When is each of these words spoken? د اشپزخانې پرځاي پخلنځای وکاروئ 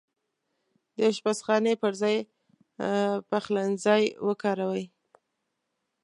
د 0.95 0.97
اشپزخانې 1.11 1.73
پرځاي 1.83 2.17
پخلنځای 3.29 4.03
وکاروئ 4.27 4.85